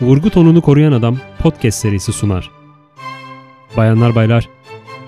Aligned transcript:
Vurgu 0.00 0.30
tonunu 0.30 0.60
koruyan 0.60 0.92
adam 0.92 1.18
podcast 1.38 1.78
serisi 1.78 2.12
sunar. 2.12 2.50
Bayanlar 3.76 4.14
baylar, 4.14 4.48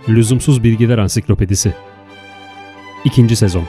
Lüzumsuz 0.09 0.65
Bilgiler 0.65 0.99
Ansiklopedisi. 0.99 1.75
İkinci 3.05 3.37
sezon. 3.37 3.65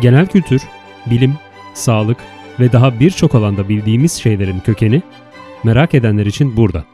Genel 0.00 0.26
kültür, 0.26 0.62
bilim, 1.06 1.34
sağlık 1.74 2.16
ve 2.60 2.72
daha 2.72 3.00
birçok 3.00 3.34
alanda 3.34 3.68
bildiğimiz 3.68 4.12
şeylerin 4.12 4.60
kökeni 4.60 5.02
merak 5.64 5.94
edenler 5.94 6.26
için 6.26 6.56
burada. 6.56 6.84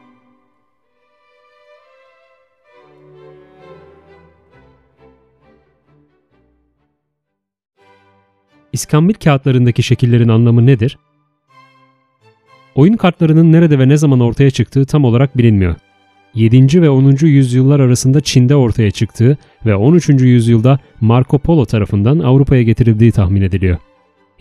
İskambil 8.72 9.14
kağıtlarındaki 9.14 9.82
şekillerin 9.82 10.28
anlamı 10.28 10.66
nedir? 10.66 10.98
Oyun 12.74 12.96
kartlarının 12.96 13.52
nerede 13.52 13.78
ve 13.78 13.88
ne 13.88 13.96
zaman 13.96 14.20
ortaya 14.20 14.50
çıktığı 14.50 14.84
tam 14.84 15.04
olarak 15.04 15.38
bilinmiyor. 15.38 15.76
7. 16.34 16.82
ve 16.82 16.90
10. 16.90 17.26
yüzyıllar 17.26 17.80
arasında 17.80 18.20
Çin'de 18.20 18.56
ortaya 18.56 18.90
çıktığı 18.90 19.38
ve 19.66 19.74
13. 19.74 20.08
yüzyılda 20.08 20.78
Marco 21.00 21.38
Polo 21.38 21.66
tarafından 21.66 22.18
Avrupa'ya 22.18 22.62
getirildiği 22.62 23.12
tahmin 23.12 23.42
ediliyor. 23.42 23.78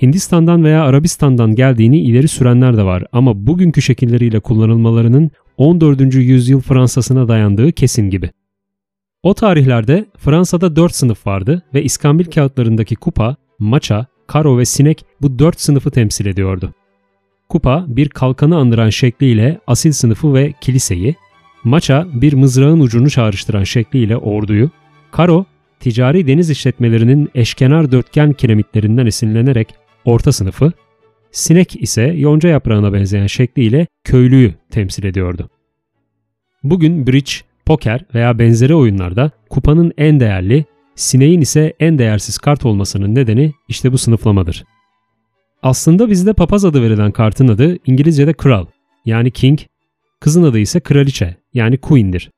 Hindistan'dan 0.01 0.63
veya 0.63 0.83
Arabistan'dan 0.83 1.55
geldiğini 1.55 2.01
ileri 2.01 2.27
sürenler 2.27 2.77
de 2.77 2.83
var 2.83 3.05
ama 3.11 3.47
bugünkü 3.47 3.81
şekilleriyle 3.81 4.39
kullanılmalarının 4.39 5.31
14. 5.57 6.15
yüzyıl 6.15 6.61
Fransa'sına 6.61 7.27
dayandığı 7.27 7.71
kesin 7.71 8.09
gibi. 8.09 8.29
O 9.23 9.33
tarihlerde 9.33 10.05
Fransa'da 10.17 10.75
4 10.75 10.95
sınıf 10.95 11.27
vardı 11.27 11.63
ve 11.73 11.83
iskambil 11.83 12.25
kağıtlarındaki 12.25 12.95
kupa, 12.95 13.35
maça, 13.59 14.05
karo 14.27 14.57
ve 14.57 14.65
sinek 14.65 15.05
bu 15.21 15.39
4 15.39 15.61
sınıfı 15.61 15.91
temsil 15.91 16.25
ediyordu. 16.25 16.73
Kupa 17.53 17.85
bir 17.87 18.09
kalkanı 18.09 18.57
andıran 18.57 18.89
şekliyle 18.89 19.59
asil 19.67 19.91
sınıfı 19.91 20.33
ve 20.33 20.53
kiliseyi, 20.61 21.15
maça 21.63 22.07
bir 22.13 22.33
mızrağın 22.33 22.79
ucunu 22.79 23.09
çağrıştıran 23.09 23.63
şekliyle 23.63 24.17
orduyu, 24.17 24.69
karo 25.11 25.45
ticari 25.79 26.27
deniz 26.27 26.49
işletmelerinin 26.49 27.29
eşkenar 27.35 27.91
dörtgen 27.91 28.33
kiremitlerinden 28.33 29.05
esinlenerek 29.05 29.75
orta 30.05 30.31
sınıfı, 30.31 30.71
sinek 31.31 31.81
ise 31.81 32.01
yonca 32.01 32.49
yaprağına 32.49 32.93
benzeyen 32.93 33.27
şekliyle 33.27 33.87
köylüyü 34.03 34.53
temsil 34.71 35.03
ediyordu. 35.03 35.49
Bugün 36.63 37.07
bridge, 37.07 37.31
poker 37.65 38.05
veya 38.13 38.39
benzeri 38.39 38.75
oyunlarda 38.75 39.31
kupanın 39.49 39.93
en 39.97 40.19
değerli, 40.19 40.65
sineğin 40.95 41.41
ise 41.41 41.73
en 41.79 41.97
değersiz 41.97 42.37
kart 42.37 42.65
olmasının 42.65 43.15
nedeni 43.15 43.53
işte 43.67 43.91
bu 43.91 43.97
sınıflamadır. 43.97 44.63
Aslında 45.63 46.09
bizde 46.09 46.33
papaz 46.33 46.65
adı 46.65 46.81
verilen 46.81 47.11
kartın 47.11 47.47
adı 47.47 47.77
İngilizce'de 47.85 48.33
kral 48.33 48.65
yani 49.05 49.31
king, 49.31 49.59
kızın 50.19 50.43
adı 50.43 50.59
ise 50.59 50.79
kraliçe 50.79 51.35
yani 51.53 51.77
queen'dir. 51.77 52.31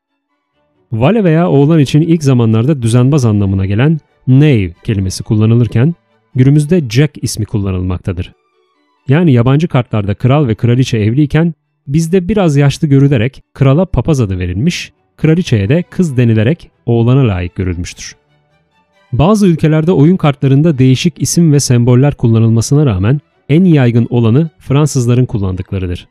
Vale 0.91 1.23
veya 1.23 1.49
oğlan 1.49 1.79
için 1.79 2.01
ilk 2.01 2.23
zamanlarda 2.23 2.81
düzenbaz 2.81 3.25
anlamına 3.25 3.65
gelen 3.65 3.99
knave 4.25 4.73
kelimesi 4.83 5.23
kullanılırken 5.23 5.93
günümüzde 6.35 6.89
Jack 6.89 7.17
ismi 7.21 7.45
kullanılmaktadır. 7.45 8.33
Yani 9.07 9.33
yabancı 9.33 9.67
kartlarda 9.67 10.13
kral 10.13 10.47
ve 10.47 10.55
kraliçe 10.55 10.97
evliyken 10.97 11.53
bizde 11.87 12.29
biraz 12.29 12.55
yaşlı 12.57 12.87
görülerek 12.87 13.43
krala 13.53 13.85
papaz 13.85 14.21
adı 14.21 14.39
verilmiş, 14.39 14.91
kraliçeye 15.17 15.69
de 15.69 15.83
kız 15.89 16.17
denilerek 16.17 16.71
oğlana 16.85 17.27
layık 17.27 17.55
görülmüştür. 17.55 18.15
Bazı 19.19 19.47
ülkelerde 19.47 19.91
oyun 19.91 20.17
kartlarında 20.17 20.77
değişik 20.77 21.21
isim 21.21 21.53
ve 21.53 21.59
semboller 21.59 22.15
kullanılmasına 22.15 22.85
rağmen 22.85 23.21
en 23.49 23.63
yaygın 23.63 24.07
olanı 24.09 24.49
Fransızların 24.59 25.25
kullandıklarıdır. 25.25 26.07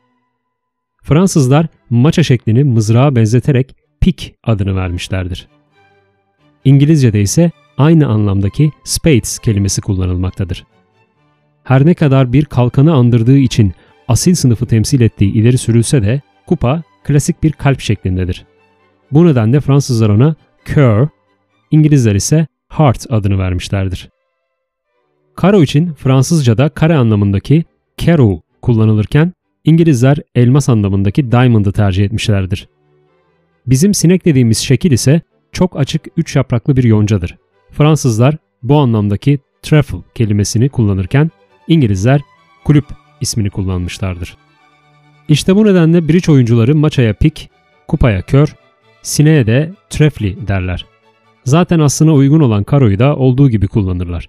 Fransızlar 1.03 1.67
maça 1.89 2.23
şeklini 2.23 2.63
mızrağa 2.63 3.15
benzeterek 3.15 3.75
pik 4.01 4.35
adını 4.43 4.75
vermişlerdir. 4.75 5.47
İngilizce'de 6.63 7.21
ise 7.21 7.51
aynı 7.77 8.07
anlamdaki 8.07 8.71
spades 8.83 9.39
kelimesi 9.39 9.81
kullanılmaktadır. 9.81 10.65
Her 11.63 11.85
ne 11.85 11.93
kadar 11.93 12.33
bir 12.33 12.45
kalkanı 12.45 12.93
andırdığı 12.93 13.37
için 13.37 13.73
asil 14.07 14.35
sınıfı 14.35 14.65
temsil 14.65 15.01
ettiği 15.01 15.33
ileri 15.33 15.57
sürülse 15.57 16.01
de 16.01 16.21
kupa 16.45 16.83
klasik 17.03 17.43
bir 17.43 17.51
kalp 17.51 17.79
şeklindedir. 17.79 18.45
Bu 19.11 19.25
nedenle 19.25 19.61
Fransızlar 19.61 20.09
ona 20.09 20.35
cœur, 20.65 21.07
İngilizler 21.71 22.15
ise 22.15 22.47
heart 22.77 23.05
adını 23.09 23.39
vermişlerdir. 23.39 24.09
Karo 25.35 25.61
için 25.63 25.93
Fransızca'da 25.93 26.69
kare 26.69 26.95
anlamındaki 26.95 27.63
carreau 27.97 28.41
kullanılırken 28.61 29.33
İngilizler 29.63 30.17
elmas 30.35 30.69
anlamındaki 30.69 31.31
diamond'ı 31.31 31.71
tercih 31.71 32.05
etmişlerdir. 32.05 32.67
Bizim 33.67 33.93
sinek 33.93 34.25
dediğimiz 34.25 34.57
şekil 34.57 34.91
ise 34.91 35.21
çok 35.51 35.79
açık 35.79 36.07
üç 36.17 36.35
yapraklı 36.35 36.75
bir 36.75 36.83
yoncadır. 36.83 37.37
Fransızlar 37.71 38.37
bu 38.63 38.79
anlamdaki 38.79 39.39
truffle 39.61 39.97
kelimesini 40.15 40.69
kullanırken 40.69 41.31
İngilizler 41.67 42.21
kulüp 42.63 42.85
ismini 43.21 43.49
kullanmışlardır. 43.49 44.37
İşte 45.29 45.55
bu 45.55 45.65
nedenle 45.65 46.07
bridge 46.07 46.31
oyuncuları 46.31 46.75
maçaya 46.75 47.13
pik, 47.13 47.49
kupaya 47.87 48.21
kör, 48.21 48.55
sineğe 49.01 49.47
de 49.47 49.73
trefli 49.89 50.47
derler. 50.47 50.85
Zaten 51.45 51.79
aslına 51.79 52.13
uygun 52.13 52.39
olan 52.39 52.63
karoyu 52.63 52.99
da 52.99 53.15
olduğu 53.15 53.49
gibi 53.49 53.67
kullanırlar. 53.67 54.27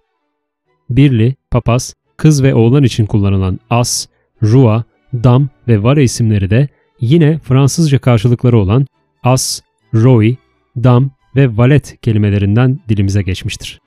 Birli, 0.91 1.34
papaz, 1.50 1.94
kız 2.16 2.43
ve 2.43 2.54
oğlan 2.54 2.82
için 2.82 3.06
kullanılan 3.06 3.59
as, 3.71 4.06
rua, 4.43 4.84
dam 5.15 5.49
ve 5.69 5.82
vara 5.82 6.00
isimleri 6.00 6.50
de 6.50 6.69
yine 7.00 7.38
Fransızca 7.38 7.99
karşılıkları 7.99 8.59
olan 8.59 8.87
as, 9.22 9.60
roi, 9.94 10.37
dam 10.77 11.10
ve 11.37 11.56
valet 11.56 12.00
kelimelerinden 12.00 12.81
dilimize 12.88 13.22
geçmiştir. 13.22 13.81